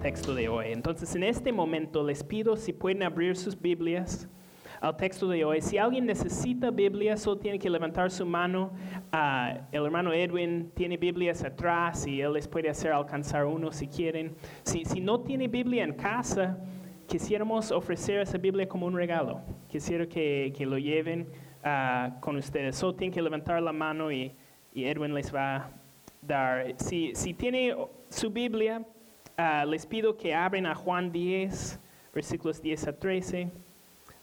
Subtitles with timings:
[0.00, 0.66] texto de hoy.
[0.72, 4.28] Entonces, en este momento les pido si pueden abrir sus Biblias
[4.80, 5.60] al texto de hoy.
[5.60, 8.72] Si alguien necesita Biblia, solo tiene que levantar su mano.
[9.12, 13.86] Ah, el hermano Edwin tiene Biblias atrás y él les puede hacer alcanzar uno si
[13.86, 14.34] quieren.
[14.62, 16.58] Si, si no tiene Biblia en casa,
[17.06, 19.42] quisiéramos ofrecer esa Biblia como un regalo.
[19.68, 21.28] Quisiera que, que lo lleven
[21.62, 22.76] ah, con ustedes.
[22.76, 24.32] Solo tienen que levantar la mano y,
[24.72, 25.70] y Edwin les va a
[26.22, 26.74] dar.
[26.78, 27.76] Si, si tiene
[28.08, 28.82] su Biblia,
[29.40, 31.78] ah, les pido que abren a Juan 10,
[32.14, 33.50] versículos 10 a 13.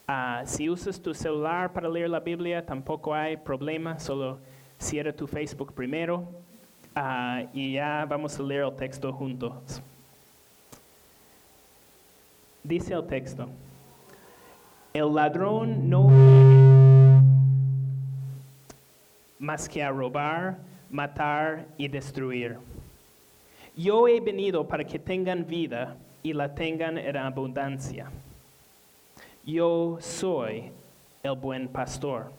[0.07, 4.37] Ah, si usas tu celular para leer la Biblia, tampoco hay problema, solo
[4.79, 6.23] cierra tu Facebook primero
[6.95, 9.81] ah, y ya vamos a leer el texto juntos.
[12.63, 13.49] Dice el texto,
[14.93, 16.09] el ladrón no
[19.39, 20.57] más que a robar,
[20.89, 22.57] matar y destruir.
[23.77, 28.09] Yo he venido para que tengan vida y la tengan en abundancia.
[29.45, 30.71] Yo soy
[31.21, 32.31] el buen pastor.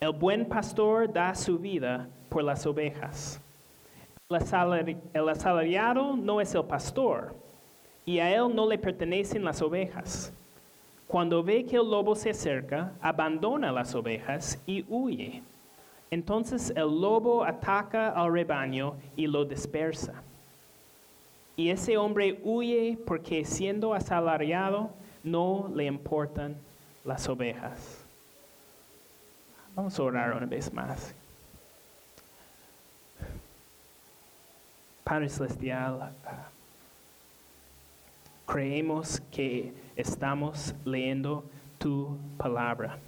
[0.00, 3.42] El buen pastor da su vida por las ovejas.
[4.30, 7.34] El asalariado no es el pastor
[8.06, 10.32] y a él no le pertenecen las ovejas.
[11.06, 15.42] Cuando ve que el lobo se acerca, abandona las ovejas y huye.
[16.12, 20.12] Entonces el lobo ataca al rebaño y lo dispersa.
[21.56, 24.90] Y ese hombre huye porque siendo asalariado
[25.24, 26.54] no le importan
[27.02, 28.04] las ovejas.
[29.74, 31.14] Vamos a orar una vez más.
[35.04, 36.12] Padre Celestial,
[38.46, 41.42] creemos que estamos leyendo
[41.78, 42.98] tu palabra.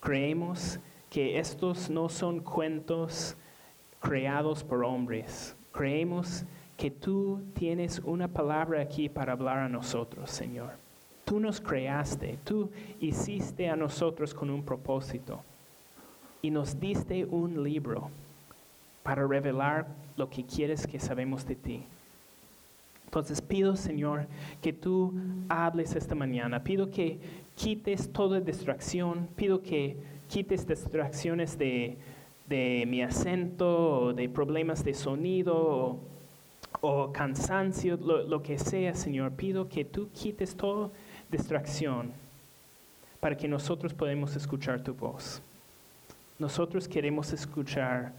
[0.00, 3.36] Creemos que estos no son cuentos
[4.00, 5.56] creados por hombres.
[5.72, 6.44] Creemos
[6.76, 10.72] que tú tienes una palabra aquí para hablar a nosotros, Señor.
[11.24, 15.40] Tú nos creaste, tú hiciste a nosotros con un propósito
[16.42, 18.10] y nos diste un libro
[19.02, 21.82] para revelar lo que quieres que sabemos de ti.
[23.06, 24.26] Entonces pido, Señor,
[24.60, 25.14] que tú
[25.48, 26.62] hables esta mañana.
[26.62, 27.18] Pido que
[27.56, 29.28] quites toda distracción.
[29.34, 29.96] Pido que
[30.28, 31.96] quites distracciones de,
[32.86, 35.98] mi acento de problemas de sonido
[36.80, 39.32] o, cansancio, lo, lo, que sea, Señor.
[39.32, 40.92] Pido que tú quites todo
[41.30, 42.12] distracción
[43.18, 45.42] para que nosotros podamos escuchar tu voz.
[46.38, 48.12] Nosotros queremos escuchar,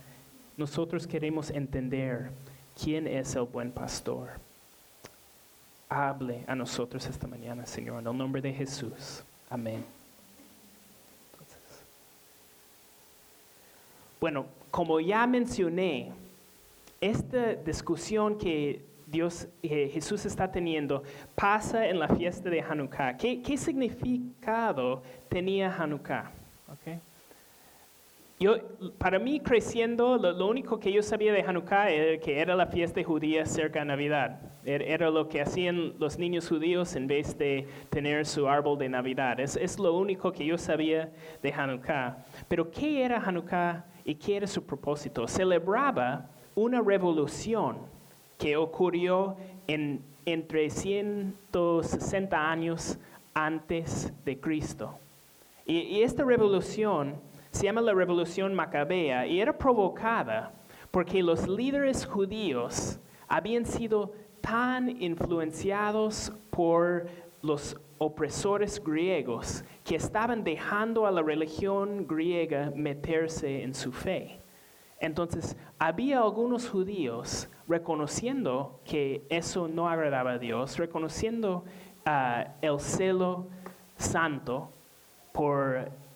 [0.57, 2.31] nosotros queremos entender
[2.75, 4.46] quién es el buen pastor.
[5.89, 9.23] Hable a nosotros esta mañana, Señor, en el nombre de Jesús.
[9.49, 9.85] Amén.
[14.19, 16.11] bueno, como ya mencioné,
[16.99, 21.03] esta discusión que Dios, eh, Jesús está teniendo
[21.35, 23.15] pasa en la fiesta de Hanukkah.
[23.15, 26.31] ¿Qué, significado tenía Hanukkah?
[28.39, 28.57] Yo,
[28.99, 33.03] para mí, creciendo, lo, único que yo sabía de Hanukkah era que era la fiesta
[33.03, 34.39] judía cerca de Navidad.
[34.63, 38.89] Era, era, lo que hacían los niños judíos en vez de tener su árbol de
[38.89, 39.39] Navidad.
[39.39, 41.11] Es, es lo único que yo sabía
[41.41, 42.25] de Hanukkah.
[42.47, 45.27] Pero, ¿qué era Hanukkah y qué era su propósito?
[45.27, 47.77] Celebraba una revolución
[48.37, 52.99] que ocurrió en, entre 160 años
[53.33, 54.99] antes de Cristo.
[55.65, 57.15] Y, esta revolución
[57.57, 60.53] se llama la revolución macabea y era provocada
[60.91, 67.07] porque los líderes judíos habían sido tan influenciados por
[67.41, 74.39] los opresores griegos que estaban dejando a la religión griega meterse en su fe.
[74.99, 81.65] Entonces, había algunos judíos reconociendo que eso no agradaba a Dios, reconociendo
[82.05, 83.47] ah, el celo
[83.97, 84.71] santo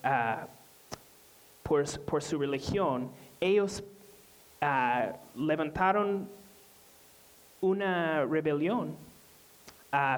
[0.04, 0.48] ah,
[2.06, 3.10] por, su religión,
[3.40, 3.82] ellos
[4.60, 6.28] ah, levantaron
[7.62, 8.98] una rebelión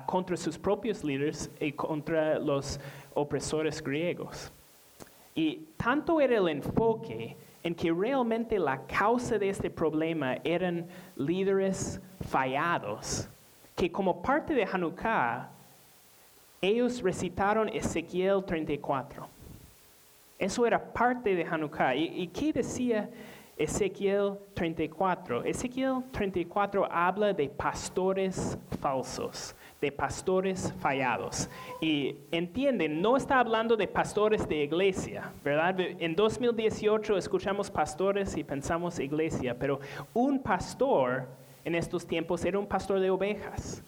[0.08, 2.80] contra sus propios líderes y contra los
[3.14, 4.52] opresores griegos.
[5.36, 12.02] Y tanto era el enfoque en que realmente la causa de este problema eran líderes
[12.30, 13.30] fallados,
[13.76, 15.50] que como parte de Hanukkah,
[16.62, 19.33] ellos recitaron Ezequiel 34.
[20.44, 21.96] Eso era parte de Hanukkah.
[21.96, 23.10] ¿Y, qué decía
[23.56, 25.46] Ezequiel 34?
[25.46, 31.50] Ezequiel 34 habla de pastores falsos de pastores fallados.
[31.80, 35.78] Y entienden, no está hablando de pastores de iglesia, ¿verdad?
[35.80, 39.80] En 2018 escuchamos pastores y pensamos iglesia, pero
[40.14, 41.26] un pastor
[41.64, 43.84] en estos tiempos era un pastor de ovejas.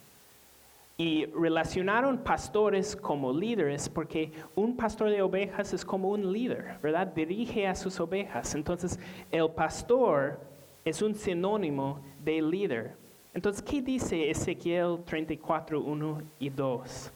[0.98, 7.08] Y relacionaron pastores como líderes porque un pastor de ovejas es como un líder, ¿verdad?
[7.08, 8.56] Dirige a sus ovejas.
[8.56, 8.98] Entonces,
[9.30, 10.40] el pastor
[10.86, 12.96] es un sinónimo de líder.
[13.34, 17.12] Entonces, ¿qué dice Ezequiel 34, 1 y 2?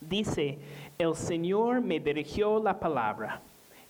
[0.00, 0.58] Dice,
[0.96, 3.42] el Señor me dirigió la palabra.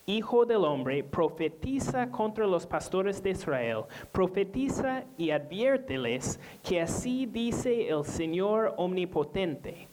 [0.09, 7.89] Hijo del hombre, profetiza contra los pastores de Israel, profetiza y adviérteles que así dice
[7.89, 9.89] el Señor omnipotente.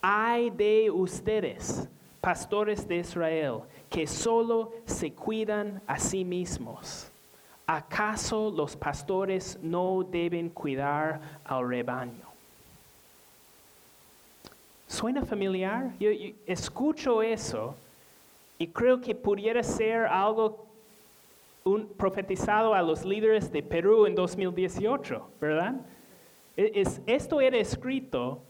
[0.00, 1.88] Ay de ustedes,
[2.20, 7.10] pastores de Israel, que solo se cuidan a sí mismos.
[7.66, 12.28] ¿Acaso los pastores no deben cuidar al rebaño?
[14.86, 15.92] ¿Suena familiar?
[15.98, 16.10] Yo,
[16.46, 17.74] escucho eso
[18.58, 20.66] y creo que pudiera ser algo
[21.64, 25.74] un, profetizado a los líderes de Perú en 2018, ¿verdad?
[26.56, 28.42] E, es, esto era escrito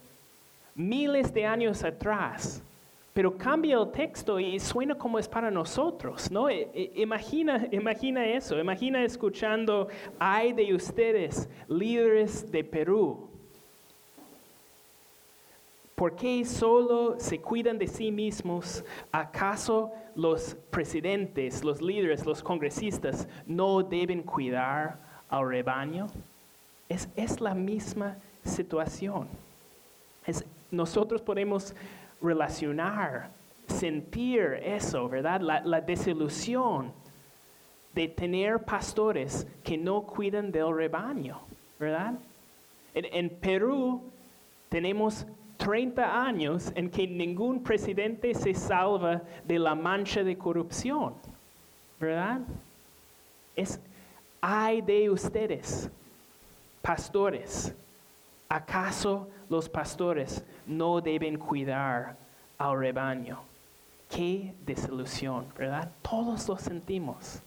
[0.75, 2.63] miles de años atrás,
[3.13, 6.49] pero cambia el texto y suena como es para nosotros, ¿no?
[6.49, 9.89] E, e, imagina, imagina eso, imagina escuchando,
[10.19, 13.29] ay de ustedes, líderes de Perú,
[15.99, 18.85] ¿Por qué solo se cuidan de sí mismos?
[19.11, 26.07] ¿Acaso los presidentes, los líderes, los congresistas no deben cuidar al rebaño?
[26.89, 29.27] Es, es la misma situación.
[30.25, 31.75] Es, nosotros podemos
[32.23, 33.33] relacionar,
[33.67, 35.41] sentir eso, ¿verdad?
[35.41, 36.93] La, desilusión
[37.93, 41.41] de tener pastores que no cuidan del rebaño,
[41.77, 42.15] ¿verdad?
[42.95, 44.01] En, en Perú
[44.69, 45.27] tenemos
[45.59, 51.15] 30 años en que ningún presidente se salva de la mancha de corrupción,
[52.01, 52.41] ¿verdad?
[53.55, 53.81] Es,
[54.41, 55.91] ay de ustedes,
[56.81, 57.75] pastores,
[58.49, 62.17] ¿acaso los pastores no deben cuidar
[62.57, 63.41] al rebaño?
[64.09, 65.91] Qué desilusión, ¿verdad?
[66.03, 67.43] Todos lo sentimos.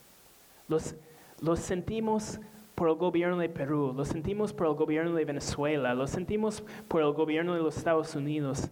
[0.68, 0.96] Los,
[1.40, 2.40] los sentimos
[2.82, 7.04] por el gobierno de Perú, lo sentimos por el gobierno de Venezuela, lo sentimos por
[7.04, 8.70] el gobierno de los Estados Unidos.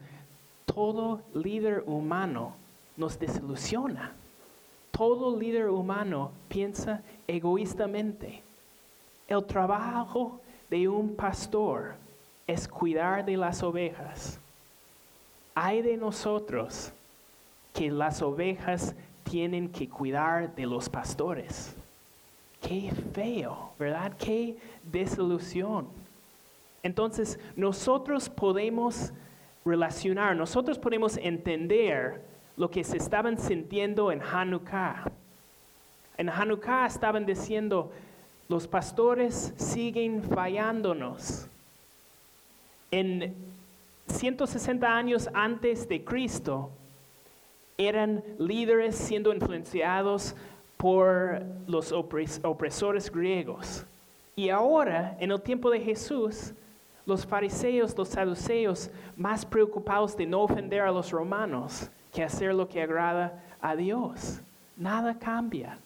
[0.66, 2.56] Todo líder humano
[2.98, 4.14] nos desilusiona.
[4.90, 8.42] Todo líder humano piensa egoístamente.
[9.28, 10.42] El trabajo
[10.72, 11.94] de un pastor
[12.48, 14.40] es cuidar de las ovejas.
[15.54, 16.92] Hay de nosotros
[17.76, 21.76] que las ovejas tienen que cuidar de los pastores.
[22.70, 24.14] Qué feo, ¿verdad?
[24.16, 25.88] Qué desilusión.
[26.84, 29.12] Entonces, nosotros podemos
[29.66, 32.22] relacionar, nosotros podemos entender
[32.58, 35.12] lo que se estaban sintiendo en Hanukkah.
[36.16, 37.92] En Hanukkah estaban diciendo,
[38.48, 41.48] los pastores siguen fallándonos.
[42.92, 43.34] En
[44.10, 46.70] 160 años antes de Cristo,
[47.80, 50.36] eran líderes siendo influenciados
[50.80, 53.86] por los opresores griegos.
[54.34, 56.54] Y ahora, en el tiempo de Jesús,
[57.06, 62.70] los fariseos, los saduceos, más preocupados de no ofender a los romanos que hacer lo
[62.70, 64.40] que agrada a Dios.
[64.78, 65.78] Nada cambia.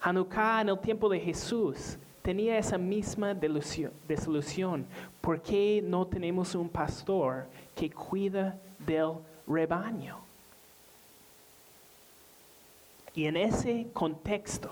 [0.00, 4.86] Hanukkah en el tiempo de Jesús tenía esa misma desilusión.
[5.20, 9.12] ¿Por qué no tenemos un pastor que cuida del
[9.46, 10.23] rebaño?
[13.14, 14.70] Y en ese contexto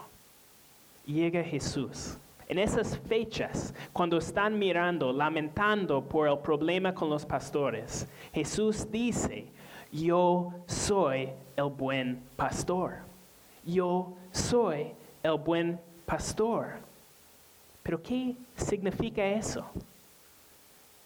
[1.06, 2.16] llega Jesús.
[2.48, 9.46] En esas fechas, cuando están mirando, lamentando por el problema con los pastores, Jesús dice,
[9.90, 12.96] yo soy el buen pastor.
[13.64, 14.88] Yo soy
[15.22, 16.80] el buen pastor.
[17.82, 19.64] Pero ¿qué significa eso?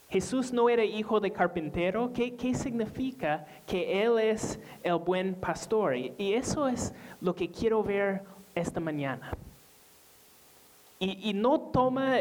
[0.09, 2.11] Jesús no era hijo de carpintero.
[2.13, 5.95] ¿Qué, significa que Él es el buen pastor?
[5.95, 8.21] Y, eso es lo que quiero ver
[8.55, 9.31] esta mañana.
[10.99, 12.19] Y, no toma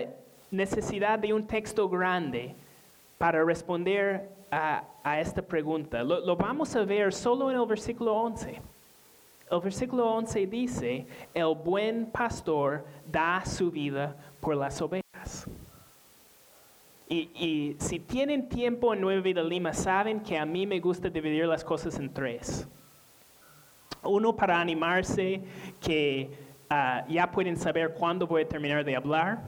[0.50, 2.54] necesidad de un texto grande
[3.18, 4.84] para responder a,
[5.20, 6.02] esta pregunta.
[6.02, 8.60] Lo, vamos a ver solo en el versículo 11.
[9.48, 15.46] El versículo 11 dice, el buen pastor da su vida por las ovejas.
[17.08, 21.46] Y, si tienen tiempo en Nueva Vida Lima, saben que a mí me gusta dividir
[21.46, 22.68] las cosas en tres.
[24.02, 25.42] Uno para animarse,
[25.80, 26.30] que
[26.68, 29.40] ah, ya pueden saber cuándo voy a terminar de hablar.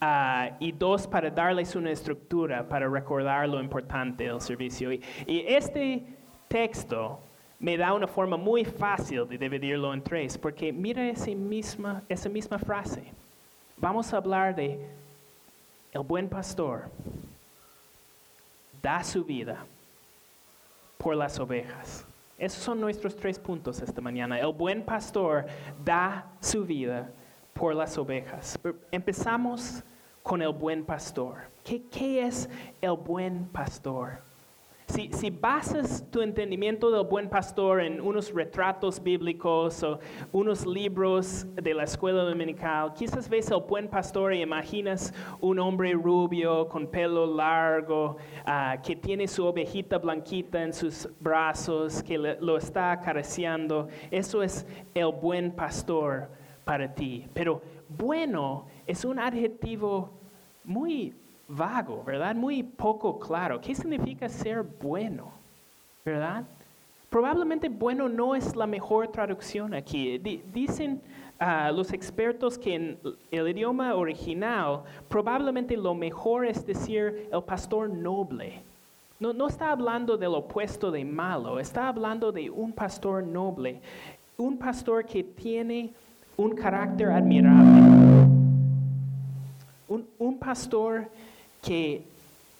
[0.00, 4.92] Ah, y dos, para darles una estructura, para recordar lo importante del servicio.
[4.92, 6.04] Y, y este
[6.46, 7.20] texto
[7.58, 12.28] me da una forma muy fácil de dividirlo en tres, porque mira esa misma, esa
[12.28, 13.12] misma frase.
[13.76, 14.99] Vamos a hablar de
[15.92, 16.90] El buen pastor
[18.80, 19.66] da su vida
[20.98, 22.04] por las ovejas.
[22.38, 24.38] Esos son nuestros tres puntos esta mañana.
[24.38, 25.46] El buen pastor
[25.84, 27.10] da su vida
[27.52, 28.58] por las ovejas.
[28.90, 29.82] Empezamos
[30.22, 31.38] con el buen pastor.
[31.64, 32.48] ¿Qué, qué es
[32.80, 34.29] el buen pastor?
[34.90, 40.00] Si, basas tu entendimiento del buen pastor en unos retratos bíblicos o
[40.32, 45.92] unos libros de la escuela dominical, quizás ves al buen pastor y imaginas un hombre
[45.92, 52.56] rubio con pelo largo ah, que tiene su ovejita blanquita en sus brazos, que lo
[52.56, 53.86] está acariciando.
[54.10, 56.28] Eso es el buen pastor
[56.64, 57.28] para ti.
[57.32, 60.10] Pero bueno es un adjetivo
[60.64, 61.14] muy
[61.50, 62.34] vago, ¿verdad?
[62.34, 63.60] Muy poco claro.
[63.60, 65.32] ¿Qué significa ser bueno?
[66.04, 66.44] ¿Verdad?
[67.08, 70.18] Probablemente bueno no es la mejor traducción aquí.
[70.18, 71.02] dicen
[71.40, 72.98] ah, los expertos que en
[73.32, 78.62] el idioma original probablemente lo mejor es decir el pastor noble.
[79.18, 83.80] No, no está hablando del opuesto de malo, está hablando de un pastor noble,
[84.38, 85.90] un pastor que tiene
[86.38, 87.80] un carácter admirable,
[89.88, 91.10] un, un pastor
[91.62, 92.02] que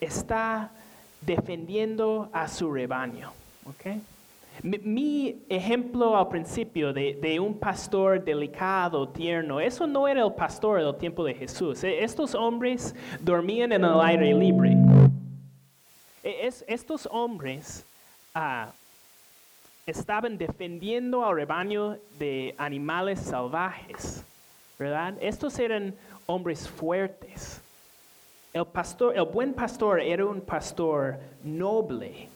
[0.00, 0.70] está
[1.20, 3.32] defendiendo a su rebaño.
[4.62, 10.94] Mi, ejemplo al principio de, un pastor delicado, tierno, eso no era el pastor del
[10.96, 11.82] tiempo de Jesús.
[11.84, 14.76] E, estos hombres dormían en el aire libre.
[16.22, 17.86] E, estos hombres
[18.34, 18.70] ah,
[19.86, 24.24] estaban defendiendo al rebaño de animales salvajes,
[24.78, 25.14] ¿verdad?
[25.20, 25.94] Estos eran
[26.26, 27.62] hombres fuertes.
[28.52, 32.28] El, pastor, el buen pastor era un pastor noble.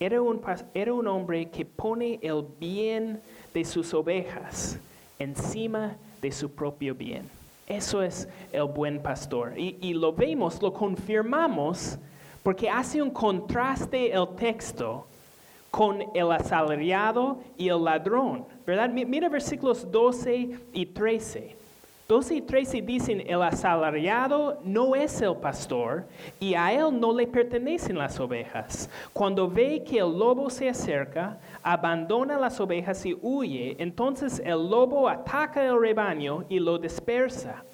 [0.00, 0.40] Era un,
[0.72, 3.20] era un hombre que pone el bien
[3.52, 4.78] de sus ovejas
[5.18, 7.28] encima de su propio bien.
[7.66, 9.52] Eso es el buen pastor.
[9.56, 11.98] Y, y, lo vemos, lo confirmamos,
[12.42, 15.06] porque hace un contraste el texto
[15.70, 18.44] con el asalariado y el ladrón.
[18.66, 18.90] ¿Verdad?
[18.90, 21.61] Mira versículos 12 y 13.
[22.12, 26.04] 12 y 13 dicen, el asalariado no es el pastor
[26.38, 28.90] y a él no le pertenecen las ovejas.
[29.14, 35.08] Cuando ve que el lobo se acerca, abandona las ovejas y huye, entonces el lobo
[35.08, 37.64] ataca el rebaño y lo dispersa.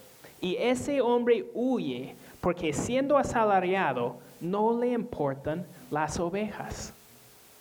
[0.41, 6.95] Y ese hombre huye porque siendo asalariado no le importan las ovejas.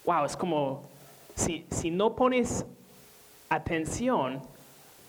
[0.06, 0.84] Wow, es como
[1.34, 2.68] si, si no pones
[3.50, 4.44] atención,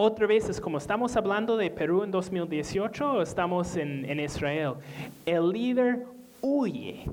[0.01, 4.75] otra vez es como estamos hablando de Perú en 2018 o estamos en, en Israel.
[5.27, 6.07] El líder
[6.41, 7.05] huye.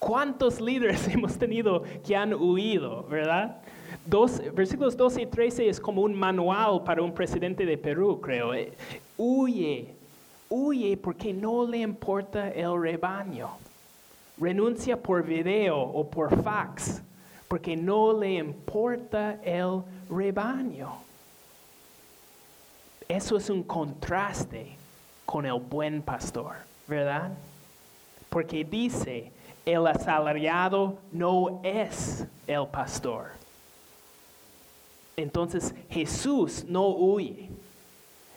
[0.00, 3.58] ¿Cuántos líderes hemos tenido que han huido, verdad?
[4.04, 8.54] Dos, versículos 12 y 13 es como un manual para un presidente de Perú, creo.
[8.54, 8.72] Eh,
[9.16, 9.94] huye,
[10.48, 13.50] huye porque no le importa el rebaño.
[14.36, 17.04] Renuncia por video o por fax
[17.46, 21.07] porque no le importa el rebaño.
[23.08, 24.76] Eso es un contraste
[25.24, 27.32] con el buen pastor, ¿verdad?
[28.28, 29.32] Porque dice,
[29.64, 33.30] el asalariado no es el pastor.
[35.16, 37.48] Entonces Jesús no huye.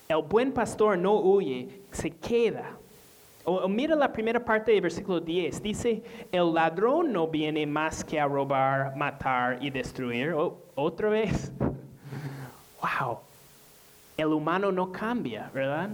[0.08, 2.78] El buen pastor no huye, se queda.
[3.44, 5.62] O, mira la primera parte del versículo 10.
[5.62, 6.02] Dice,
[6.32, 10.34] el ladrón no viene más que a robar, matar y destruir.
[10.76, 11.52] otra vez.
[12.82, 13.31] Wow
[14.18, 15.90] el humano no cambia, ¿verdad?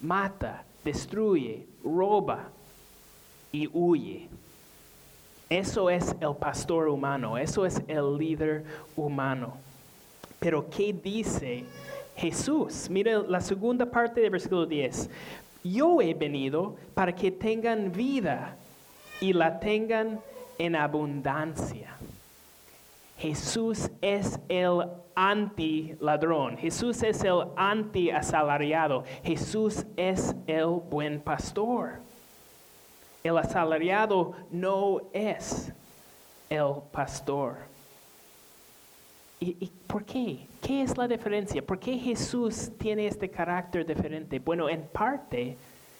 [0.00, 2.48] Mata, destruye, roba
[3.52, 4.28] y huye.
[5.48, 8.64] Eso es el pastor humano, eso es el líder
[8.96, 9.58] humano.
[10.38, 11.64] Pero ¿qué dice
[12.16, 12.88] Jesús?
[12.88, 15.10] Mire la segunda parte del versículo 10.
[15.62, 18.56] Yo he venido para que tengan vida
[19.20, 20.20] y la tengan
[20.58, 21.96] en abundancia.
[23.22, 24.82] Jesús es el
[25.14, 26.56] anti-ladrón.
[26.56, 29.04] Jesús es el anti-asalariado.
[29.22, 32.00] Jesús es el buen pastor.
[33.22, 35.72] El asalariado no es
[36.50, 37.58] el pastor.
[39.38, 40.48] ¿Y, por qué?
[40.60, 41.64] ¿Qué es la diferencia?
[41.64, 44.40] ¿Por qué Jesús tiene este carácter diferente?
[44.40, 45.56] Bueno, en parte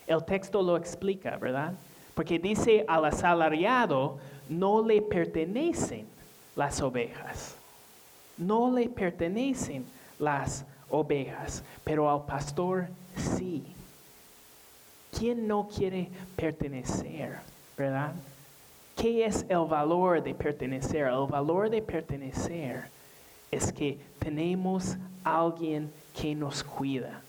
[0.09, 1.75] el texto lo explica, ¿verdad?
[2.17, 6.12] Porque dice al asalariado no le pertenecen
[6.57, 7.57] las ovejas.
[8.37, 9.85] No le pertenecen
[10.19, 13.65] las ovejas, pero al pastor sí.
[15.17, 17.39] ¿Quién no quiere pertenecer,
[17.77, 18.13] verdad?
[18.97, 21.07] ¿Qué es el valor de pertenecer?
[21.07, 22.85] El valor de pertenecer
[23.51, 27.21] es que tenemos alguien que nos cuida.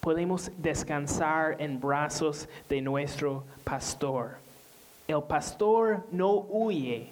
[0.00, 4.38] podemos descansar en brazos de nuestro pastor.
[5.06, 7.10] El pastor no huye,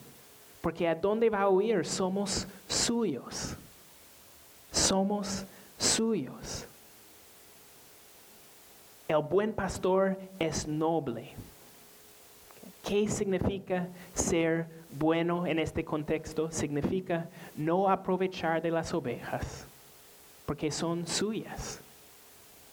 [0.67, 3.55] porque a dónde va a huir somos suyos.
[4.73, 5.45] Somos
[5.79, 6.67] suyos.
[9.07, 11.31] El buen pastor es noble.
[12.83, 16.51] ¿Qué significa ser bueno en este contexto?
[16.51, 19.69] Significa no aprovechar de las ovejas,
[20.47, 21.79] porque son suyas.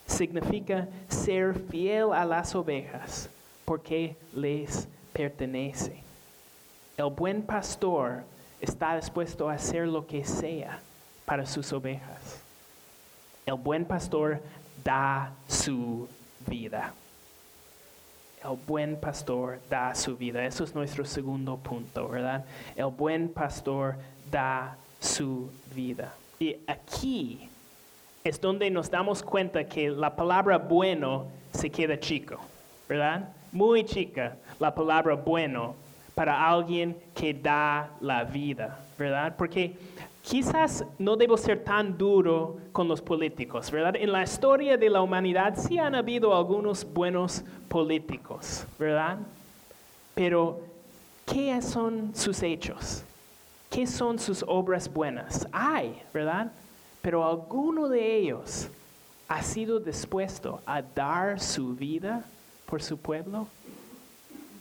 [0.08, 3.30] Significa ser fiel a las ovejas,
[3.66, 6.03] porque les pertenece.
[6.96, 8.24] El buen pastor
[8.62, 10.80] está dispuesto a hacer lo que sea
[11.26, 12.42] para sus ovejas.
[13.46, 14.40] El buen pastor
[14.84, 16.08] da su
[16.48, 16.94] vida.
[18.44, 20.46] El buen pastor da su vida.
[20.46, 22.46] Eso es nuestro segundo punto, ¿verdad?
[22.76, 23.96] El buen pastor
[24.30, 26.14] da su vida.
[26.40, 27.50] Y aquí
[28.24, 32.38] es donde nos damos cuenta que la palabra bueno se queda chico,
[32.88, 33.30] ¿verdad?
[33.52, 35.76] Muy chica la palabra bueno
[36.16, 39.36] para alguien que da la vida, ¿verdad?
[39.38, 39.76] Porque
[40.22, 43.96] quizás no debo ser tan duro con los políticos, ¿verdad?
[43.96, 49.18] En la historia de la humanidad sí han habido algunos buenos políticos, ¿verdad?
[50.14, 50.62] Pero,
[51.26, 53.04] ¿qué son sus hechos?
[53.70, 55.48] ¿Qué son sus obras buenas?
[55.52, 56.52] Hay, ¿verdad?
[57.02, 58.70] Pero alguno de ellos
[59.28, 62.24] ha sido dispuesto a dar su vida
[62.68, 63.48] por su pueblo.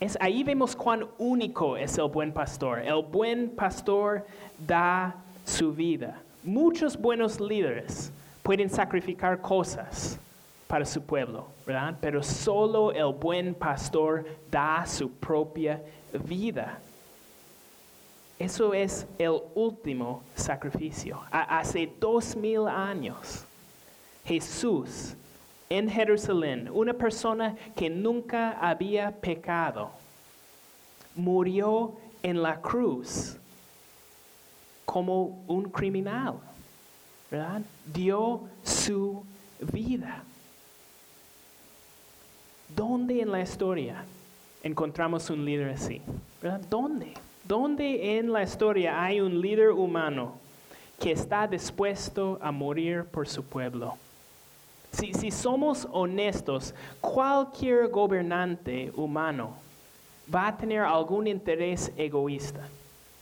[0.02, 2.80] Es, ahí vemos cuán único es el buen pastor.
[2.80, 4.26] El buen pastor
[4.58, 6.20] da su vida.
[6.42, 8.10] Muchos buenos líderes
[8.42, 10.18] pueden sacrificar cosas
[10.66, 11.94] para su pueblo, ¿verdad?
[12.00, 15.80] Pero solo el buen pastor da su propia
[16.24, 16.80] vida.
[18.40, 21.20] Eso es el último sacrificio.
[21.30, 23.44] hace dos mil años,
[24.24, 25.14] Jesús
[25.78, 29.90] en Jerusalén, una persona que nunca había pecado,
[31.14, 33.38] murió en la cruz
[34.84, 36.34] como un criminal,
[37.30, 37.62] ¿verdad?
[37.86, 39.24] Dio su
[39.72, 40.22] vida.
[42.76, 44.04] ¿Dónde en la historia
[44.62, 46.02] encontramos un líder así?
[46.42, 46.60] ¿Verdad?
[46.68, 47.14] ¿Dónde?
[47.44, 50.34] ¿Dónde en la historia hay un líder humano
[51.00, 53.96] que está dispuesto a morir por su pueblo?
[54.92, 59.54] Si, somos honestos, cualquier gobernante humano
[60.32, 62.68] va a tener algún interés egoísta.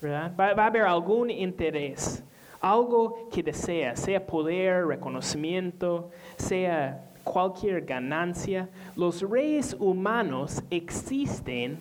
[0.00, 0.32] ¿verdad?
[0.38, 2.22] Va, va, a haber algún interés,
[2.60, 8.68] algo que desea, sea poder, reconocimiento, sea cualquier ganancia.
[8.96, 11.78] Los reyes humanos existen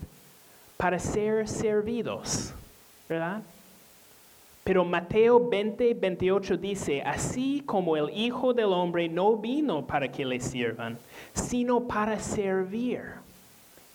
[0.77, 2.53] para ser servidos,
[3.07, 3.41] ¿verdad?
[4.63, 10.25] Pero Mateo 20, 28 dice, así como el Hijo del Hombre no vino para que
[10.25, 10.97] le sirvan,
[11.33, 13.01] sino para servir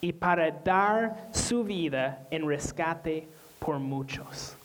[0.00, 4.57] y para dar su vida en rescate por muchos.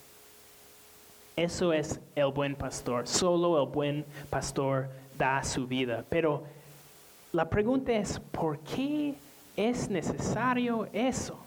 [1.35, 3.07] Eso es el buen pastor.
[3.07, 6.03] Solo el buen pastor da su vida.
[6.09, 6.43] Pero
[7.31, 9.13] la pregunta es, ¿por qué
[9.55, 11.39] es necesario eso?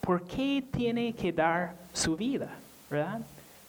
[0.00, 2.50] ¿Por qué tiene que dar su vida?
[2.90, 3.20] ¿Verdad?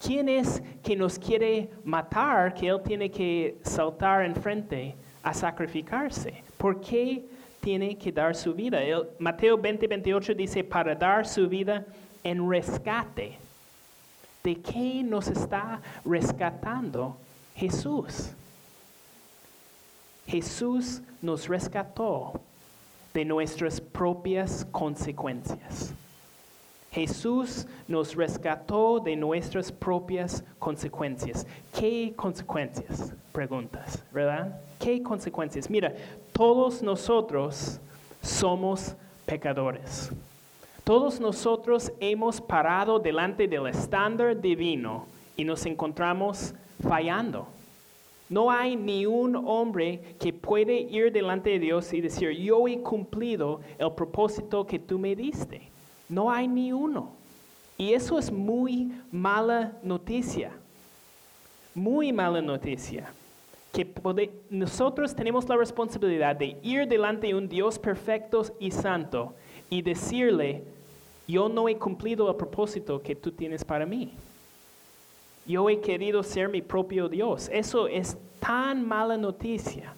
[0.04, 6.44] ¿Quién es que nos quiere matar que Él tiene que saltar enfrente a sacrificarse?
[6.58, 7.24] ¿Por qué
[7.60, 8.80] tiene que dar su vida?
[9.20, 11.86] Mateo 20, 28 dice, para dar su vida
[12.24, 13.38] en rescate.
[14.44, 17.16] ¿De qué nos está rescatando
[17.56, 18.32] Jesús?
[20.26, 22.42] Jesús nos rescató
[23.14, 25.94] de nuestras propias consecuencias.
[26.92, 31.48] Jesús nos rescató de nuestras propias consecuencias.
[31.74, 33.14] ¿Qué consecuencias?
[33.32, 34.60] Preguntas, ¿verdad?
[34.78, 35.70] ¿Qué consecuencias?
[35.70, 35.96] Mira,
[36.34, 37.80] todos nosotros
[38.22, 38.94] somos
[39.26, 40.12] pecadores.
[40.84, 45.06] Todos nosotros hemos parado delante del estándar divino
[45.38, 46.54] y nos encontramos
[46.86, 47.48] fallando.
[48.28, 52.82] No hay ni un hombre que puede ir delante de Dios y decir, yo he
[52.82, 55.71] cumplido el propósito que tú me diste.
[56.12, 57.14] No hay ni uno.
[57.78, 60.52] Y eso es muy mala noticia.
[61.74, 63.14] Muy mala noticia.
[63.72, 63.90] Que
[64.50, 69.34] nosotros tenemos la responsabilidad de ir delante de un Dios perfecto y santo
[69.70, 70.66] y decirle,
[71.30, 74.12] yo no he cumplido el propósito que tú tienes para mí.
[75.46, 77.50] Yo he querido ser mi propio Dios.
[77.54, 79.94] Eso es tan mala noticia.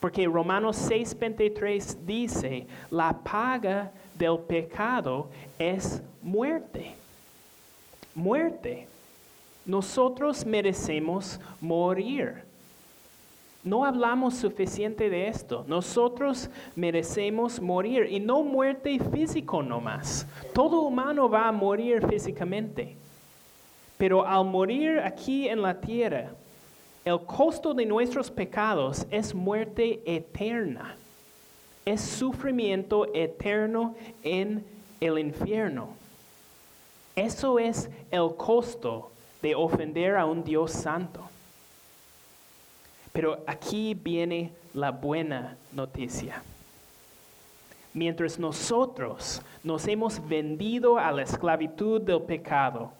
[0.00, 5.28] Porque Romanos 6:23 dice, la paga del pecado
[5.58, 6.94] es muerte.
[8.14, 8.86] Muerte.
[9.64, 12.42] Nosotros merecemos morir.
[13.62, 15.64] No hablamos suficiente de esto.
[15.68, 20.26] Nosotros merecemos morir y no muerte físico nomás.
[20.54, 22.96] Todo humano va a morir físicamente.
[23.98, 26.30] Pero al morir aquí en la tierra,
[27.04, 30.96] el costo de nuestros pecados es muerte eterna.
[31.88, 34.62] Es sufrimiento eterno en
[35.00, 35.88] el infierno.
[37.16, 41.26] Eso es el costo de ofender a un Dios santo.
[43.10, 46.42] Pero aquí viene la buena noticia.
[47.94, 52.92] Mientras nosotros nos hemos vendido a la esclavitud del pecado,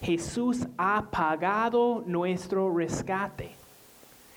[0.00, 3.50] Jesús ha pagado nuestro rescate.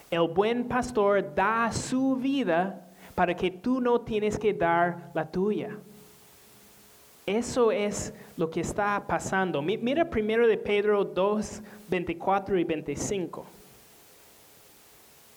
[0.10, 2.89] El buen pastor da su vida
[3.20, 5.76] para que tú no tienes que dar la tuya.
[7.26, 9.62] Eso es lo que está pasando.
[9.62, 13.46] Mira primero de Pedro 2, 24 y 25.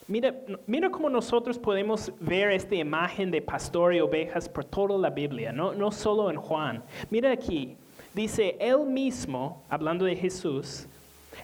[0.07, 0.33] Mira,
[0.65, 5.51] mira cómo nosotros podemos ver esta imagen de pastor y ovejas por toda la Biblia,
[5.51, 6.85] no, no solo en Juan.
[7.11, 7.77] Mira aquí,
[8.15, 10.87] dice, él mismo, hablando de Jesús,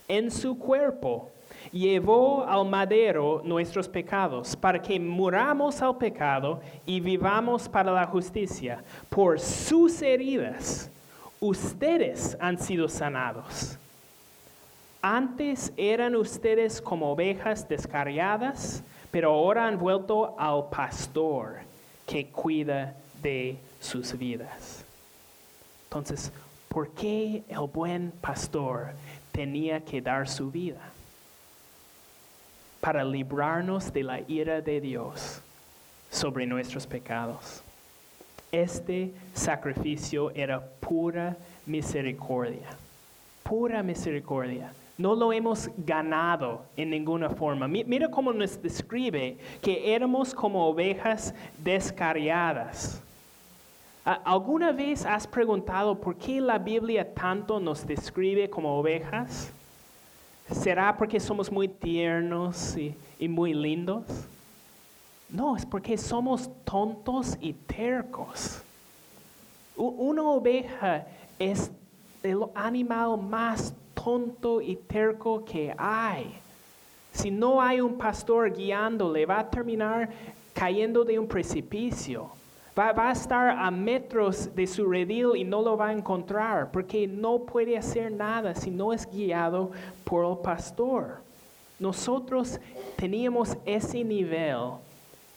[0.06, 1.32] en su cuerpo
[1.72, 8.82] llevó al madero nuestros pecados, para que muramos al pecado y vivamos para la justicia.
[9.08, 10.90] Por sus heridas,
[11.40, 13.78] ustedes han sido sanados.
[15.00, 21.58] Antes eran ustedes como ovejas descarriadas, pero ahora han vuelto al pastor
[22.06, 24.84] que cuida de sus vidas.
[25.84, 26.32] Entonces,
[26.68, 28.88] ¿por qué el buen pastor
[29.32, 30.92] tenía que dar su vida?
[32.80, 35.40] Para librarnos de la ira de Dios
[36.10, 37.62] sobre nuestros pecados.
[38.50, 41.36] Este sacrificio era pura
[41.66, 42.68] misericordia,
[43.42, 44.72] pura misericordia.
[44.96, 47.68] No lo hemos ganado en ninguna forma.
[47.68, 53.00] Mira cómo nos describe que éramos como ovejas descarriadas.
[54.04, 59.52] ¿Alguna vez has preguntado por qué la Biblia tanto nos describe como ovejas?
[60.50, 64.04] ¿Será porque somos muy tiernos y, muy lindos?
[65.28, 68.62] No, es porque somos tontos y tercos.
[69.76, 71.06] Una oveja
[71.38, 71.70] es
[72.22, 76.34] el animal más tonto y terco que hay.
[77.12, 80.08] Si no hay un pastor guiándole, va a terminar
[80.54, 82.37] cayendo de un precipicio.
[82.78, 87.08] Va, a estar a metros de su redil y no lo va a encontrar, porque
[87.08, 89.72] no puede hacer nada si no es guiado
[90.04, 91.16] por el pastor.
[91.80, 92.60] Nosotros
[92.94, 94.74] teníamos ese nivel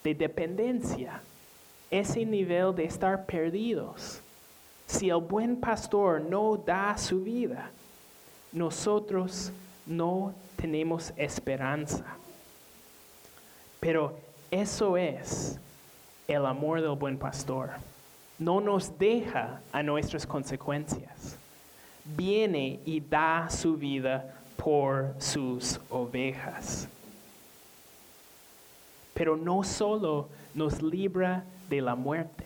[0.04, 1.20] de dependencia,
[1.90, 4.22] ese nivel de estar perdidos.
[4.86, 7.72] Si el buen pastor no da su vida,
[8.52, 9.52] nosotros
[9.88, 12.06] no tenemos esperanza.
[13.80, 14.16] Pero
[14.52, 15.60] eso es
[16.32, 17.72] el amor del buen pastor.
[18.40, 21.38] No nos deja a nuestras consecuencias.
[22.04, 26.88] Viene y da su vida por sus ovejas.
[29.14, 32.46] Pero no solo nos libra de la muerte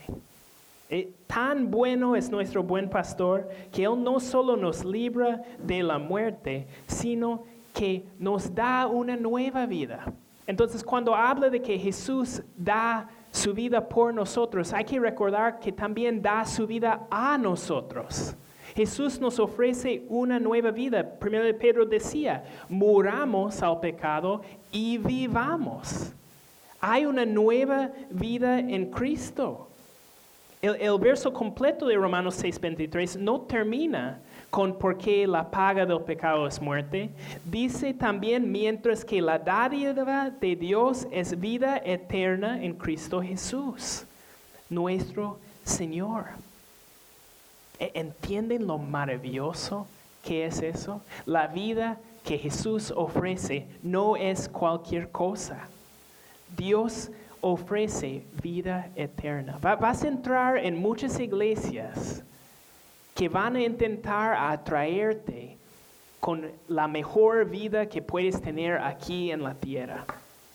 [0.88, 5.98] eh, tan bueno es nuestro buen pastor que Él no solo nos libra de la
[5.98, 7.44] muerte, sino
[7.74, 10.06] que nos da una nueva vida.
[10.46, 15.72] Entonces, cuando habla de que Jesús da su vida por nosotros, hay que recordar que
[15.72, 18.36] también da su vida a nosotros.
[18.76, 21.18] Jesús nos ofrece una nueva vida.
[21.18, 26.14] Primero Pedro decía, muramos al pecado y vivamos.
[26.82, 29.70] Hay una nueva vida en Cristo.
[30.62, 34.20] El, verso completo de Romanos 6:23 no termina
[34.56, 37.10] con porque la paga del pecado es muerte.
[37.44, 44.06] Dice también mientras que la dádiva de Dios es vida eterna en Cristo Jesús,
[44.70, 46.28] nuestro Señor.
[47.80, 49.88] E, ¿Entienden lo maravilloso
[50.24, 51.02] que es eso?
[51.26, 55.68] La vida que Jesús ofrece no es cualquier cosa.
[56.56, 59.58] Dios ofrece vida eterna.
[59.62, 62.24] vas a entrar en muchas iglesias
[63.16, 65.58] que van a intentar atraerte
[66.20, 70.06] con la mejor vida que puedes tener aquí en la tierra,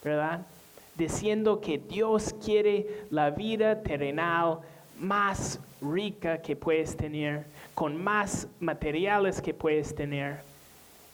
[0.05, 0.47] ¿verdad?
[0.95, 4.59] Diciendo que Dios quiere la vida terrenal
[4.99, 10.41] más rica que puedes tener, con más materiales que puedes tener.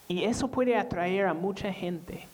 [0.08, 2.26] Y eso puede atraer a mucha gente.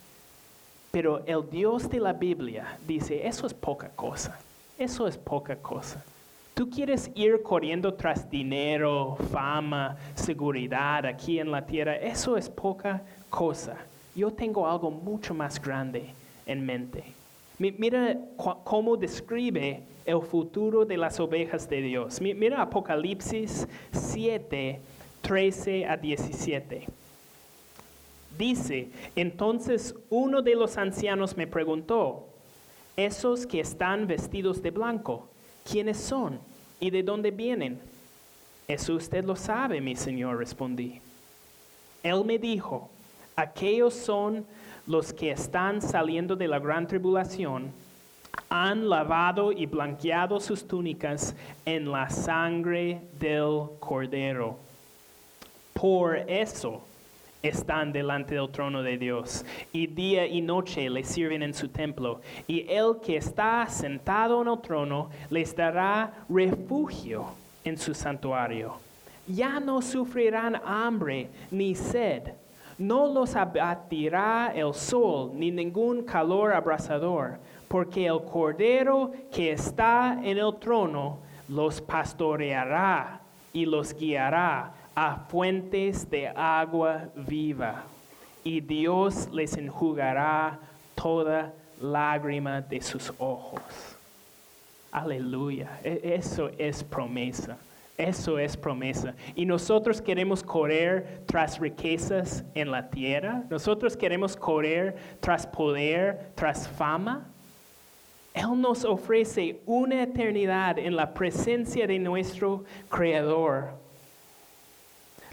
[0.91, 4.39] Pero el Dios de la Biblia dice, eso es poca cosa,
[4.79, 6.03] eso es poca cosa.
[6.55, 13.03] Tú quieres ir corriendo tras dinero, fama, seguridad aquí en la tierra, eso es poca
[13.31, 13.77] cosa.
[14.15, 16.11] Yo tengo algo mucho más grande
[16.45, 17.05] en mente.
[17.59, 18.19] Mi- Mira
[18.65, 22.21] cómo describe el futuro de las ovejas de Dios.
[22.21, 24.79] Mi- Mira Apocalipsis 7,
[25.23, 26.87] 13 a 17.
[28.37, 32.27] Dice, entonces uno de los ancianos me preguntó,
[32.97, 35.29] esos que están vestidos de blanco,
[35.71, 36.39] ¿quiénes son
[36.81, 37.81] y de dónde vienen?
[38.69, 41.01] Eso usted lo sabe, mi señor, respondí.
[42.03, 42.91] Él me dijo,
[43.37, 44.45] aquellos son
[44.87, 47.73] los que están saliendo de la gran tribulación,
[48.49, 54.59] han lavado y blanqueado sus túnicas en la sangre del cordero.
[55.75, 56.83] Por eso
[57.43, 62.21] están delante del trono de Dios y día y noche le sirven en su templo.
[62.47, 67.27] Y el que está sentado en el trono les dará refugio
[67.65, 68.75] en su santuario.
[69.27, 72.35] Ya no sufrirán hambre ni sed.
[72.79, 80.39] No los abatirá el sol ni ningún calor abrasador, porque el cordero que está en
[80.39, 83.21] el trono los pastoreará
[83.53, 87.85] y los guiará a fuentes de agua viva,
[88.45, 90.59] y Dios les enjugará
[90.95, 93.63] toda lágrima de sus ojos.
[94.91, 97.57] Aleluya, E- eso es promesa.
[97.99, 99.15] Eso es promesa.
[99.37, 103.45] Y nosotros queremos correr tras riquezas en la tierra.
[103.51, 107.27] Nosotros queremos correr tras poder, tras fama.
[108.35, 113.82] Él nos ofrece una eternidad en la presencia de nuestro Creador.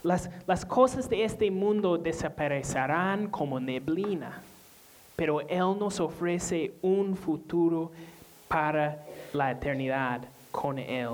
[0.03, 4.41] Las, las cosas de este mundo desaparecerán como neblina,
[5.15, 7.91] pero Él nos ofrece un futuro
[8.47, 11.09] para la eternidad con Él.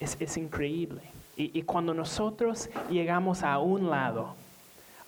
[0.00, 1.02] Es, es increíble.
[1.36, 4.34] Y, y cuando nosotros llegamos a un lado,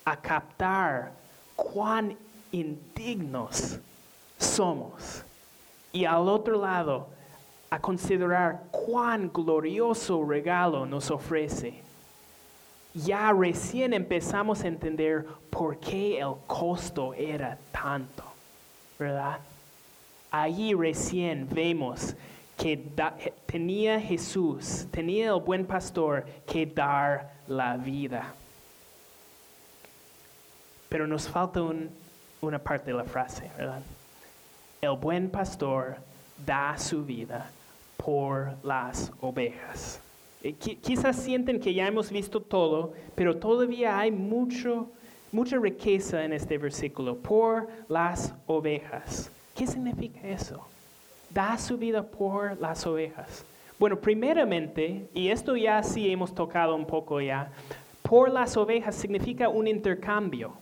[0.05, 1.13] a captar
[1.57, 2.17] cuán
[2.53, 3.81] indignos
[4.39, 5.25] somos,
[5.93, 7.09] y al otro lado,
[7.71, 11.88] a considerar cuán glorioso regalo nos ofrece,
[12.95, 18.25] ya recién empezamos a entender por qué el costo era tanto,
[18.99, 19.39] ¿verdad?
[20.31, 22.15] Allí recién vemos
[22.57, 28.35] que da- tenía Jesús, tenía el buen pastor que dar la vida.
[30.89, 31.91] Pero nos falta un-
[32.41, 33.83] una parte de la frase, ¿verdad?
[34.81, 35.97] El buen pastor
[36.45, 37.51] da su vida
[37.97, 40.01] por las ovejas.
[40.43, 44.89] Eh, qui- Quizás sienten que ya hemos visto todo, pero todavía hay mucho,
[45.33, 47.17] mucha riqueza en este versículo.
[47.17, 49.31] Por las ovejas.
[49.57, 50.61] ¿Qué significa eso?
[51.31, 53.45] Da su vida por las ovejas.
[53.79, 57.51] Bueno, primeramente, y esto ya sí hemos tocado un poco ya,
[58.03, 60.53] por las ovejas significa un intercambio,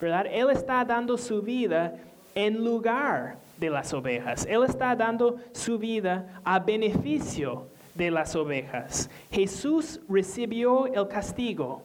[0.00, 0.26] ¿verdad?
[0.30, 1.94] Él está dando su vida
[2.34, 4.46] en lugar de las ovejas.
[4.46, 9.10] Él está dando su vida a beneficio de las ovejas.
[9.30, 11.82] Jesús recibió el castigo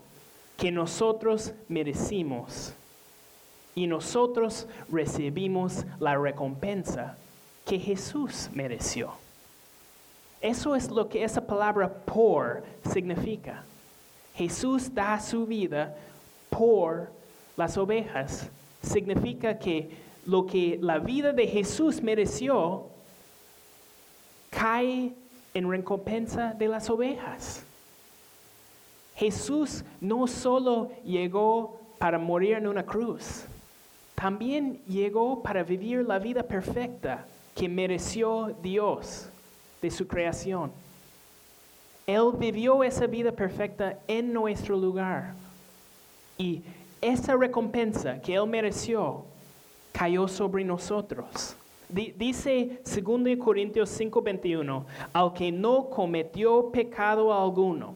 [0.57, 2.73] que nosotros merecimos
[3.73, 7.17] y nosotros recibimos la recompensa
[7.65, 9.11] que Jesús mereció.
[10.41, 12.63] Eso es lo que esa palabra por
[12.93, 13.63] significa.
[14.35, 15.95] Jesús da su vida
[16.49, 17.11] por
[17.57, 18.49] las ovejas.
[18.81, 19.89] Significa que
[20.25, 22.85] lo que la vida de Jesús mereció
[24.49, 25.13] cae
[25.55, 27.63] en recompensa de las ovejas.
[29.15, 33.45] Jesús no solo llegó para morir en una cruz,
[34.13, 39.29] también llegó para vivir la vida perfecta que mereció Dios
[39.81, 40.71] de su creación.
[42.05, 45.33] Él vivió esa vida perfecta en nuestro lugar.
[46.37, 46.61] Y
[47.01, 49.23] esa recompensa que Él mereció
[49.91, 51.55] cayó sobre nosotros.
[51.89, 57.95] Di- dice 2 Corintios 5:21, al que no cometió pecado alguno,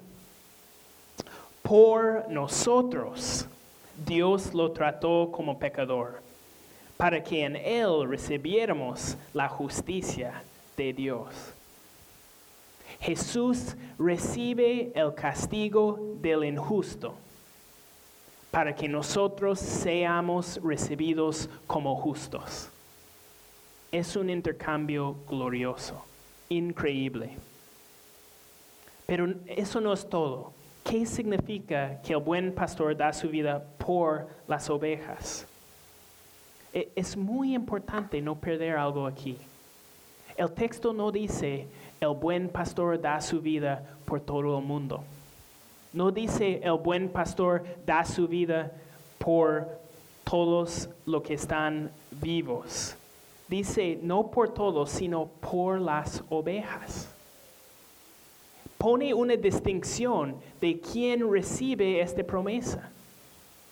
[1.61, 3.47] por nosotros
[4.05, 6.21] Dios lo trató como pecador,
[6.97, 10.43] para que en Él recibiéramos la justicia
[10.77, 11.27] de Dios.
[13.01, 17.13] Jesús recibe el castigo del injusto
[18.51, 22.69] para que nosotros seamos recibidos como justos.
[23.91, 26.03] Es un intercambio glorioso,
[26.49, 27.31] increíble.
[29.07, 30.53] Pero eso no es todo.
[30.83, 35.47] ¿Qué significa que el buen pastor da su vida por las ovejas?
[36.73, 39.37] E- Es muy importante no perder algo aquí.
[40.37, 41.67] El texto no dice
[41.99, 45.03] el buen pastor da su vida por todo el mundo.
[45.91, 48.71] No dice el buen pastor da su vida
[49.17, 49.67] por
[50.23, 52.95] todos los que están vivos.
[53.49, 57.09] Dice, no por todos, sino por las ovejas.
[58.77, 62.91] Pone una distinción de quién recibe esta promesa.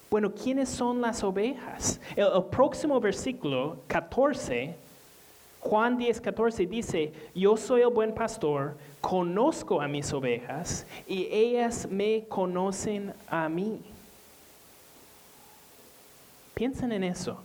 [0.10, 2.02] Bueno, ¿quiénes son las ovejas?
[2.16, 4.76] El, el próximo versículo, 14,
[5.60, 11.88] Juan 10, 14 dice, yo soy el buen pastor, conozco a mis ovejas y ellas
[11.90, 13.80] me conocen a mí.
[16.56, 17.44] Piensen en eso.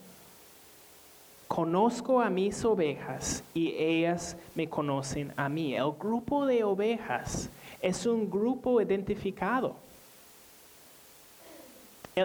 [1.52, 5.74] Conozco a mis ovejas y ellas me conocen a mí.
[5.74, 7.50] El grupo de ovejas
[7.82, 9.76] es un grupo identificado.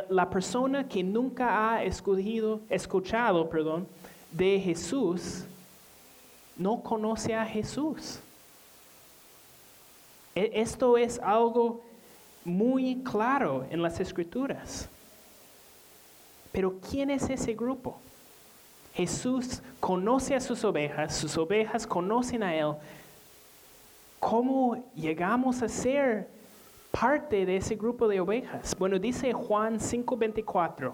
[0.08, 3.86] La persona que nunca ha escogido, escuchado perdón,
[4.32, 5.44] de Jesús
[6.56, 8.20] no conoce a Jesús.
[10.36, 11.82] E- Esto es algo
[12.46, 14.88] muy claro en las escrituras.
[16.54, 18.00] Pero ¿quién es ese grupo?
[18.98, 22.74] Jesús conoce a sus ovejas, sus ovejas conocen a Él.
[24.20, 26.28] ¿Cómo llegamos a ser
[26.90, 28.76] parte de ese grupo de ovejas?
[28.76, 30.94] Bueno, dice Juan 5:24,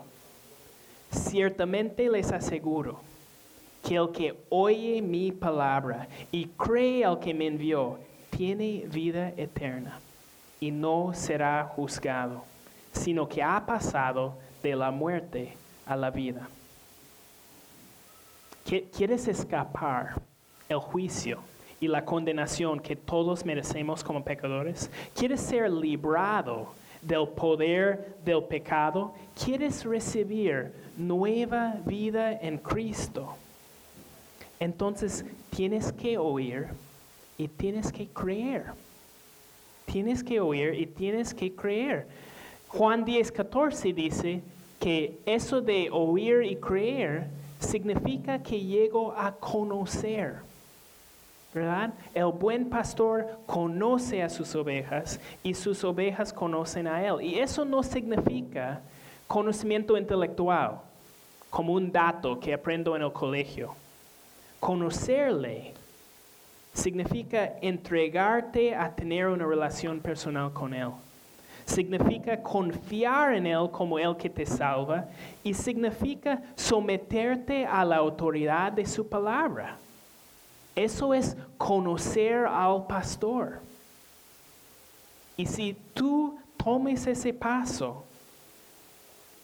[1.12, 3.00] ciertamente les aseguro
[3.82, 8.00] que el que oye mi palabra y cree al que me envió,
[8.32, 9.98] tiene vida eterna
[10.60, 12.44] y no será juzgado,
[12.92, 16.50] sino que ha pasado de la muerte a la vida.
[18.66, 20.22] ¿Qui- ¿Quieres escapar
[20.70, 21.40] el juicio
[21.80, 24.90] y la condenación que todos merecemos como pecadores?
[25.16, 29.14] ¿Quieres ser librado del poder del pecado?
[29.44, 33.36] ¿Quieres recibir nueva vida en Cristo?
[34.60, 36.68] Entonces tienes que oír
[37.38, 38.66] y tienes que creer.
[39.86, 42.08] Tienes que oír y tienes que creer.
[42.70, 44.42] Juan 10, 14 dice
[44.84, 50.42] que eso de oír y creer significa que llego a conocer.
[51.54, 51.94] ¿Verdad?
[52.14, 57.22] El buen pastor conoce a sus ovejas y sus ovejas conocen a él.
[57.22, 58.82] Y eso no significa
[59.26, 60.82] conocimiento intelectual,
[61.50, 63.76] como un dato que aprendo en el colegio.
[64.60, 65.76] Conocerle
[66.74, 70.90] significa entregarte a tener una relación personal con Él.
[71.66, 75.08] Significa confiar en Él como el que te salva
[75.44, 79.78] y significa someterte a la autoridad de su palabra.
[80.76, 83.60] Eso es conocer al pastor.
[85.38, 88.04] Y si tú tomes ese paso,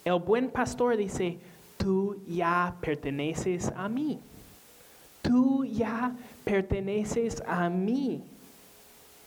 [0.04, 1.38] el buen pastor dice,
[1.78, 4.20] tú ya perteneces a mí.
[5.22, 8.22] Tú ya perteneces a mí.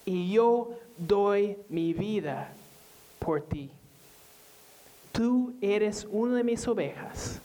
[0.05, 2.53] Y yo doy mi vida
[3.25, 3.71] por ti.
[5.13, 7.41] Tú eres una de mis ovejas.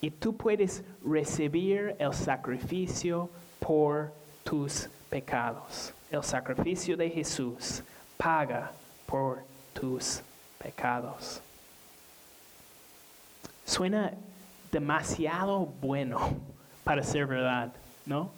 [0.00, 5.94] Y tú puedes recibir el sacrificio por tus pecados.
[6.10, 7.82] El sacrificio de Jesús
[8.16, 8.72] paga
[9.06, 10.20] por tus
[10.58, 11.40] pecados.
[13.64, 14.12] Suena
[14.72, 16.18] demasiado bueno
[16.82, 17.72] para ser verdad,
[18.04, 18.30] ¿no?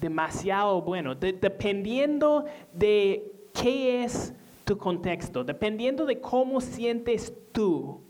[0.00, 1.14] Demasiado bueno.
[1.14, 4.32] De- dependiendo de qué es
[4.66, 8.00] tu contexto, dependiendo de cómo sientes tú,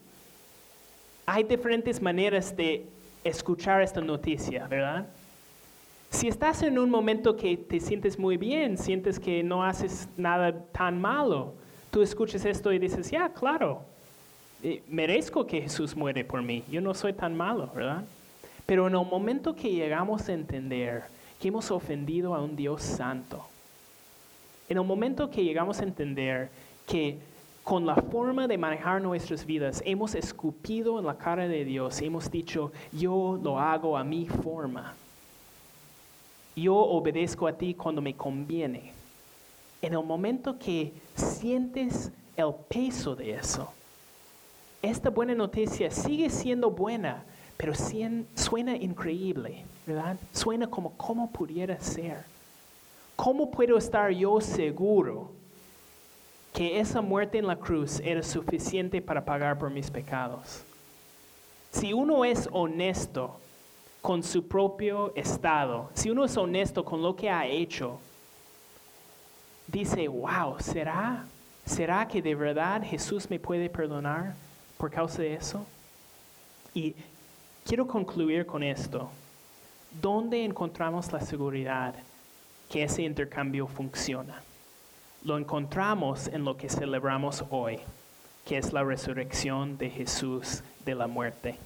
[1.26, 2.86] hay diferentes maneras de
[3.22, 5.06] escuchar esta noticia, ¿verdad?
[6.08, 10.64] Si estás en un momento que te sientes muy bien, sientes que no haces nada
[10.72, 11.52] tan malo,
[11.90, 13.82] tú escuchas esto y dices, ya, claro,
[14.62, 18.02] eh, merezco que Jesús muere por mí, yo no soy tan malo, ¿verdad?
[18.64, 21.04] Pero en el momento que llegamos a entender
[21.38, 23.46] que hemos ofendido a un Dios santo,
[24.68, 26.50] en el momento que llegamos a entender
[26.86, 27.18] que
[27.62, 32.30] con la forma de manejar nuestras vidas hemos escupido en la cara de Dios, hemos
[32.30, 34.94] dicho, yo lo hago a mi forma,
[36.54, 38.92] yo obedezco a ti cuando me conviene.
[39.82, 43.70] En el momento que sientes el peso de eso,
[44.80, 47.24] esta buena noticia sigue siendo buena,
[47.56, 50.16] pero suena increíble, ¿verdad?
[50.32, 52.35] Suena como cómo pudiera ser.
[53.16, 55.30] ¿Cómo puedo estar yo seguro
[56.52, 60.62] que esa muerte en la cruz era suficiente para pagar por mis pecados?
[61.72, 63.38] Si uno es honesto
[64.02, 67.98] con su propio estado, si uno es honesto con lo que ha hecho,
[69.66, 71.24] dice, wow, ¿será?
[71.64, 74.34] ¿Será que de verdad Jesús me puede perdonar
[74.76, 75.64] por causa de eso?
[76.74, 76.94] Y
[77.64, 79.08] quiero concluir con esto.
[80.00, 81.94] ¿Dónde encontramos la seguridad
[82.68, 84.42] que ese intercambio funciona?
[85.24, 87.78] Lo encontramos en lo que celebramos hoy,
[88.44, 91.56] que es la resurrección de Jesús de la muerte.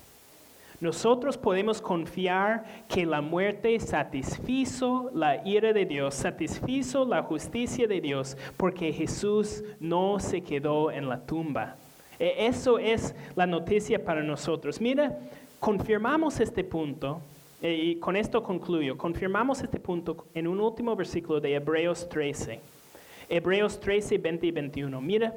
[0.81, 8.01] Nosotros podemos confiar que la muerte satisfizo la ira de Dios, satisfizo la justicia de
[8.01, 11.77] Dios, porque Jesús no se quedó en la tumba.
[12.19, 14.81] E, eso es la noticia para nosotros.
[14.81, 15.19] Mira,
[15.59, 17.21] confirmamos este punto,
[17.63, 22.61] y con esto concluyo, confirmamos este punto en un último versículo de Hebreos 13.
[23.29, 25.01] Hebreos 13, 20 y 21.
[25.01, 25.35] Mira,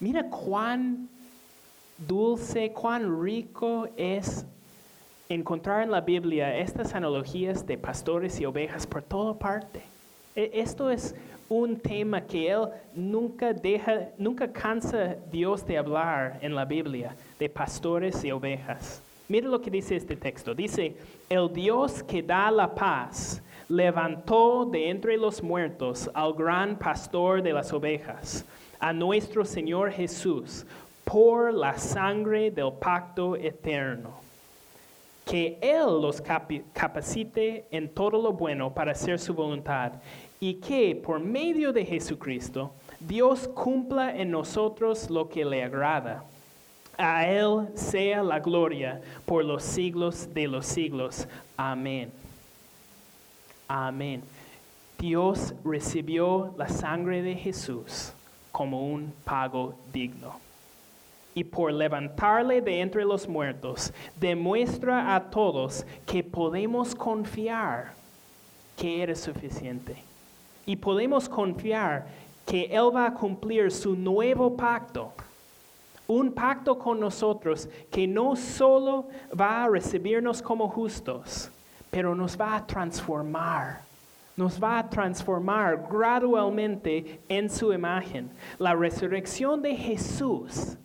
[0.00, 1.08] mira cuán
[1.98, 4.46] dulce, cuán rico es
[5.28, 9.82] encontrar en la Biblia estas analogías de pastores y ovejas por toda parte.
[10.34, 11.14] E, esto es
[11.48, 17.48] un tema que él nunca deja, nunca cansa Dios de hablar en la Biblia, de
[17.48, 19.02] pastores y ovejas.
[19.28, 20.54] Mira lo que dice este texto.
[20.54, 20.96] Dice,
[21.28, 27.52] el Dios que da la paz levantó de entre los muertos al gran pastor de
[27.52, 28.44] las ovejas,
[28.80, 30.64] a nuestro Señor Jesús,
[31.04, 34.28] por la sangre del pacto eterno
[35.28, 36.22] que Él los
[36.72, 39.92] capacite en todo lo bueno para hacer su voluntad
[40.40, 46.24] y que por medio de Jesucristo Dios cumpla en nosotros lo que le agrada.
[46.98, 51.26] A Él sea la gloria por los siglos de los siglos.
[51.56, 52.12] Amén.
[53.66, 54.22] Amén.
[54.98, 58.12] Dios recibió la sangre de Jesús
[58.50, 60.48] como un pago digno
[61.38, 67.92] y por levantarle de entre los muertos, demuestra a todos que podemos confiar
[68.76, 70.02] que eres suficiente.
[70.66, 72.08] Y podemos confiar
[72.44, 75.12] que Él va a cumplir su nuevo pacto.
[76.08, 81.50] Un pacto con nosotros que no solo va a recibirnos como justos,
[81.90, 83.88] pero nos va a transformar
[84.38, 88.30] nos va a transformar gradualmente en su imagen.
[88.56, 90.76] La resurrección de Jesús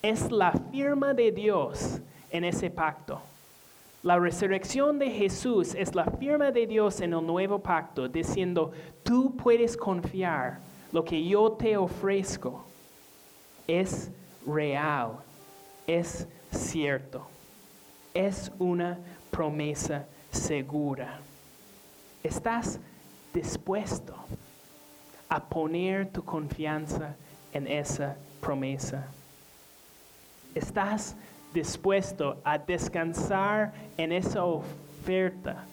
[0.00, 2.00] es la firma de Dios
[2.30, 3.20] en ese pacto.
[4.02, 8.72] La resurrección de Jesús es la firma de Dios en el nuevo pacto, diciendo,
[9.02, 10.60] tú puedes confiar,
[10.90, 12.64] lo que yo te ofrezco
[13.66, 14.10] es
[14.46, 15.18] real,
[15.86, 17.26] es cierto,
[18.12, 18.98] es una
[19.30, 21.18] promesa segura.
[22.22, 22.78] ¿Estás
[23.32, 24.14] dispuesto
[25.28, 27.16] a poner tu confianza
[27.52, 29.08] en esa promesa?
[30.54, 31.16] ¿Estás
[31.52, 35.64] dispuesto a descansar en esa oferta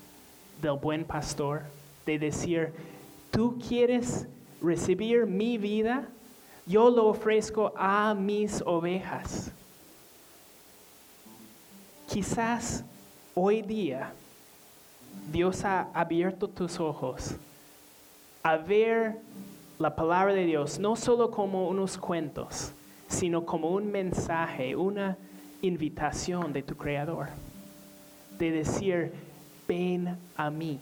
[0.62, 1.62] del buen pastor?
[2.06, 2.74] De decir,
[3.30, 4.28] tú quieres
[4.62, 6.08] recibir mi vida,
[6.66, 9.52] yo lo ofrezco a mis ovejas.
[12.08, 12.84] Quizás
[13.34, 14.12] hoy día
[15.32, 17.36] Dios ha abierto tus ojos
[18.44, 19.20] a ver
[19.80, 22.72] la palabra de Dios, no solo como unos cuentos,
[23.08, 25.18] sino como un mensaje, una
[25.62, 27.28] invitación de tu Creador,
[28.38, 29.12] de decir,
[29.68, 30.80] ven a mí,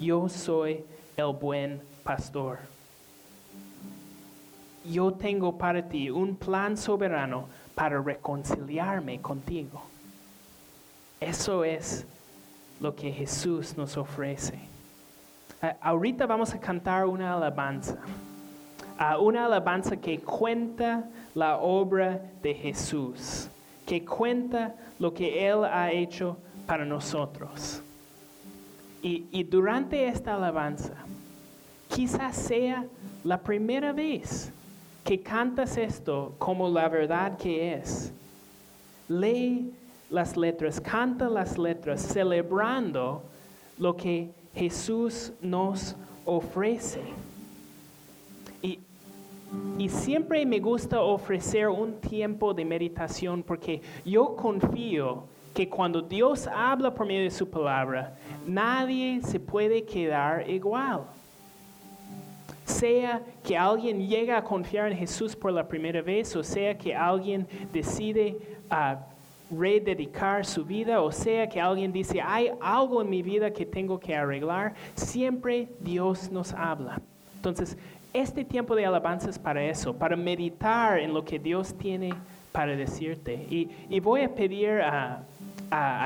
[0.00, 0.84] yo soy
[1.16, 2.71] el buen pastor.
[4.84, 9.82] Yo tengo para ti un plan soberano para reconciliarme contigo.
[11.20, 12.06] Eso es
[12.80, 14.58] lo que Jesús nos ofrece.
[15.80, 17.98] ahorita vamos a cantar una alabanza
[19.20, 21.04] una alabanza que cuenta
[21.34, 23.48] la obra de Jesús,
[23.86, 27.82] que cuenta lo que Él ha hecho para nosotros.
[29.02, 30.94] Y, y durante esta alabanza,
[31.88, 32.84] quizás sea
[33.24, 34.52] la primera vez
[35.04, 38.12] que cantas esto como la verdad que es.
[39.08, 39.72] Lee
[40.10, 43.22] las letras, canta las letras, celebrando
[43.78, 47.00] lo que Jesús nos ofrece.
[49.78, 56.46] Y siempre me gusta ofrecer un tiempo de meditación porque yo confío que cuando Dios
[56.46, 61.04] habla por medio de su palabra, nadie se puede quedar igual.
[62.72, 66.94] Sea que alguien llega a confiar en Jesús por la primera vez, o sea que
[66.94, 68.36] alguien decide
[68.70, 69.06] a
[69.50, 73.98] rededicar su vida, o sea que alguien dice, hay algo en mi vida que tengo
[74.00, 77.00] que arreglar, siempre Dios nos habla.
[77.36, 77.76] Entonces,
[78.12, 82.12] este tiempo de alabanza es para eso, para meditar en lo que Dios tiene
[82.52, 83.34] para decirte.
[83.50, 85.24] Y, voy a pedir a,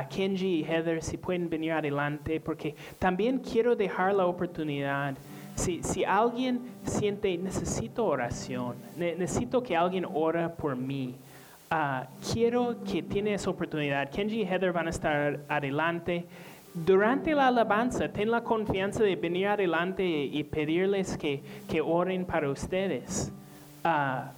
[0.09, 5.17] Kenji y Heather si pueden venir adelante, porque también quiero dejar la oportunidad.
[5.57, 11.17] Si, alguien siente, necesito oración, necesito que alguien ora por mí,
[11.71, 14.09] ah, quiero que tiene esa oportunidad.
[14.11, 16.27] Kenji y Heather van a estar adelante
[16.73, 21.43] durante la alabanza, ten la confianza de venir adelante y pedirles que,
[21.81, 23.33] oren para ustedes.
[23.83, 24.33] Ah,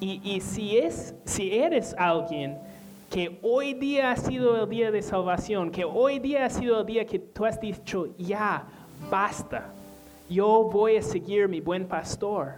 [0.00, 2.58] Y, y si, es, si eres alguien
[3.10, 6.86] que hoy día ha sido el día de salvación, que hoy día ha sido el
[6.86, 8.64] día que tú has dicho, ya,
[9.10, 9.72] basta,
[10.28, 12.54] yo voy a seguir mi buen pastor,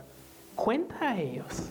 [0.55, 1.71] cuenta a ellos,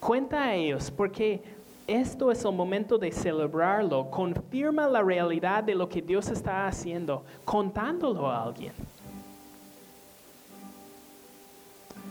[0.00, 1.42] cuenta a ellos, porque
[1.86, 7.24] esto es el momento de celebrarlo, confirma la realidad de lo que Dios está haciendo,
[7.44, 8.72] contándolo a alguien.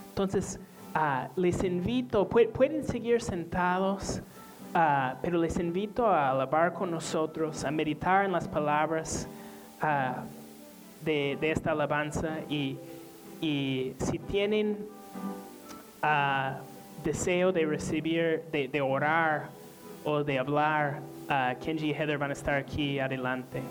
[0.10, 0.60] Entonces,
[0.96, 4.22] ah, les invito, pu- pueden seguir sentados,
[4.74, 9.28] ah, pero les invito a alabar con nosotros, a meditar en las palabras
[9.80, 10.24] ah,
[11.06, 12.78] de, de esta alabanza y,
[13.42, 14.78] y si tienen
[16.02, 16.60] ah,
[17.04, 19.50] deseo de recibir, de, de orar
[20.04, 23.62] o de hablar, ah, Kenji y Heather van a estar aquí adelante.